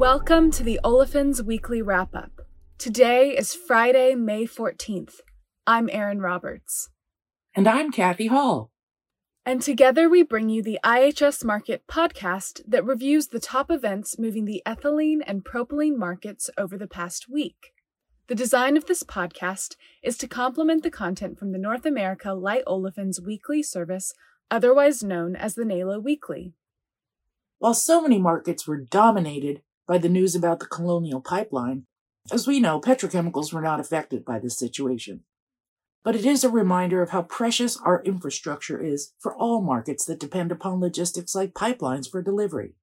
[0.00, 2.46] Welcome to the Olefins Weekly Wrap Up.
[2.78, 5.16] Today is Friday, May 14th.
[5.66, 6.88] I'm Erin Roberts.
[7.54, 8.70] And I'm Kathy Hall.
[9.44, 14.46] And together we bring you the IHS Markit podcast that reviews the top events moving
[14.46, 17.74] the ethylene and propylene markets over the past week.
[18.28, 22.64] The design of this podcast is to complement the content from the North America Light
[22.66, 24.14] Olefins Weekly service,
[24.50, 26.54] otherwise known as the NALO Weekly.
[27.58, 31.82] While so many markets were dominated by the news about the Colonial Pipeline,
[32.30, 35.24] as we know, petrochemicals were not affected by this situation.
[36.04, 40.20] But it is a reminder of how precious our infrastructure is for all markets that
[40.20, 42.74] depend upon logistics like pipelines for delivery.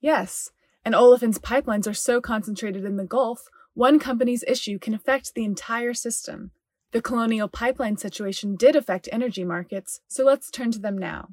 [0.00, 0.52] Yes,
[0.84, 5.44] and olefins pipelines are so concentrated in the Gulf, one company's issue can affect the
[5.44, 6.52] entire system.
[6.92, 11.30] The Colonial Pipeline situation did affect energy markets, so let's turn to them now.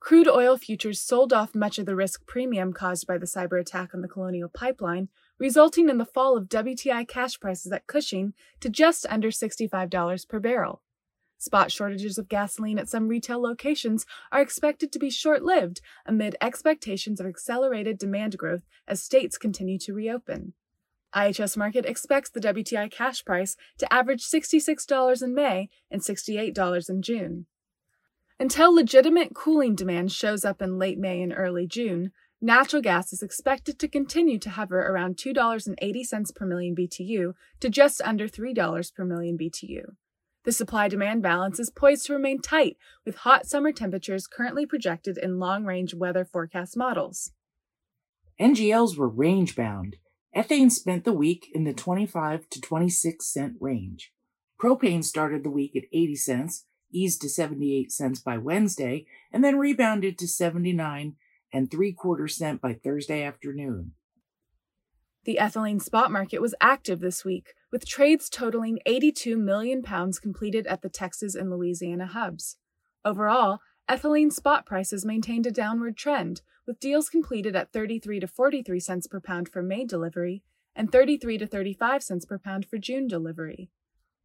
[0.00, 3.94] Crude oil futures sold off much of the risk premium caused by the cyber attack
[3.94, 8.70] on the Colonial Pipeline, resulting in the fall of WTI cash prices at Cushing to
[8.70, 10.80] just under $65 per barrel.
[11.36, 16.34] Spot shortages of gasoline at some retail locations are expected to be short lived amid
[16.40, 20.54] expectations of accelerated demand growth as states continue to reopen.
[21.14, 27.02] IHS Markit expects the WTI cash price to average $66 in May and $68 in
[27.02, 27.46] June.
[28.40, 32.10] Until legitimate cooling demand shows up in late May and early June,
[32.40, 38.00] natural gas is expected to continue to hover around $2.80 per million BTU to just
[38.00, 39.82] under $3 per million BTU.
[40.44, 45.18] The supply demand balance is poised to remain tight, with hot summer temperatures currently projected
[45.18, 47.32] in long range weather forecast models.
[48.40, 49.96] NGLs were range bound.
[50.34, 54.14] Ethane spent the week in the 25 to 26 cent range.
[54.58, 59.58] Propane started the week at 80 cents eased to 78 cents by Wednesday, and then
[59.58, 61.16] rebounded to 79
[61.52, 63.92] and three quarter cent by Thursday afternoon.
[65.24, 70.66] The ethylene spot market was active this week, with trades totaling 82 million pounds completed
[70.66, 72.56] at the Texas and Louisiana hubs.
[73.04, 78.80] Overall, ethylene spot prices maintained a downward trend, with deals completed at 33 to 43
[78.80, 80.42] cents per pound for May delivery
[80.74, 83.70] and 33 to 35 cents per pound for June delivery.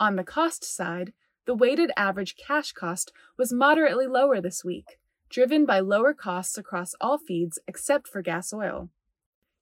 [0.00, 1.12] On the cost side,
[1.44, 4.98] the weighted average cash cost was moderately lower this week,
[5.28, 8.88] driven by lower costs across all feeds except for gas oil.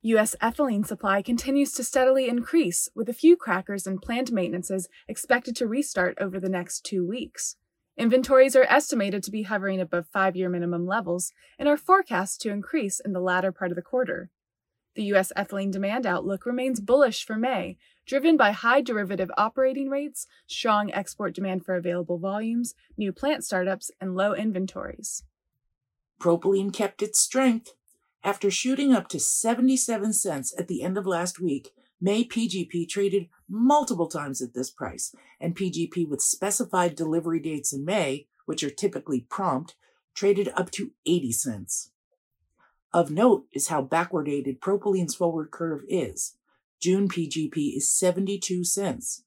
[0.03, 0.35] U.S.
[0.41, 5.67] ethylene supply continues to steadily increase, with a few crackers and plant maintenances expected to
[5.67, 7.57] restart over the next two weeks.
[7.99, 12.51] Inventories are estimated to be hovering above five year minimum levels and are forecast to
[12.51, 14.31] increase in the latter part of the quarter.
[15.01, 15.33] The U.S.
[15.35, 21.35] ethylene demand outlook remains bullish for May, driven by high derivative operating rates, strong export
[21.35, 25.25] demand for available volumes, new plant startups, and low inventories.
[26.21, 27.73] Propylene kept its strength.
[28.23, 33.31] After shooting up to 77 cents at the end of last week, May PGP traded
[33.49, 38.69] multiple times at this price, and PGP with specified delivery dates in May, which are
[38.69, 39.77] typically prompt,
[40.15, 41.91] traded up to 80 cents.
[42.93, 46.37] Of note is how backwardated propylene's forward curve is.
[46.83, 49.25] June PGP is 72 cents,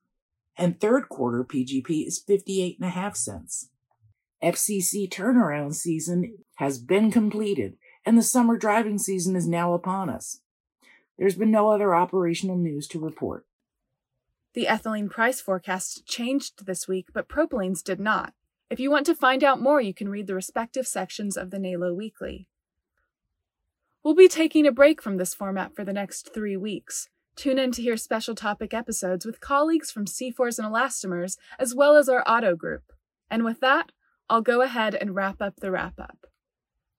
[0.57, 3.69] and third quarter PGP is 58.5 cents.
[4.43, 10.41] FCC turnaround season has been completed, and the summer driving season is now upon us.
[11.17, 13.45] There's been no other operational news to report.
[14.55, 18.33] The ethylene price forecast changed this week, but propylene's did not.
[18.69, 21.59] If you want to find out more, you can read the respective sections of the
[21.59, 22.47] NALO Weekly.
[24.03, 27.09] We'll be taking a break from this format for the next three weeks.
[27.35, 31.95] Tune in to hear special topic episodes with colleagues from C4s and Elastomers, as well
[31.95, 32.83] as our auto group.
[33.31, 33.91] And with that,
[34.29, 36.27] I'll go ahead and wrap up the wrap up.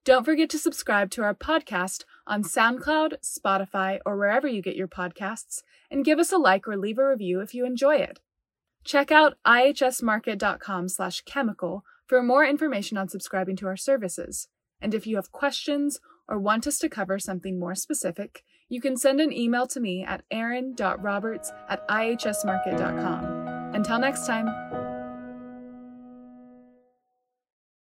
[0.05, 4.89] Don't forget to subscribe to our podcast on SoundCloud, Spotify, or wherever you get your
[4.89, 8.21] podcasts, and give us a like or leave a review if you enjoy it.
[8.83, 14.49] Check out ihsmarkit.com slash chemical for more information on subscribing to our services.
[14.81, 18.97] And if you have questions or want us to cover something more specific, you can
[18.97, 23.75] send an email to me at erin.roberts at ihsmarkit.com.
[23.75, 24.64] Until next time.